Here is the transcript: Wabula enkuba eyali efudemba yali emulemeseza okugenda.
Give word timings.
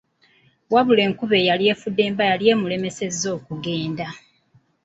Wabula 0.73 1.01
enkuba 1.07 1.35
eyali 1.41 1.63
efudemba 1.73 2.23
yali 2.31 2.45
emulemeseza 2.53 3.25
okugenda. 3.37 4.07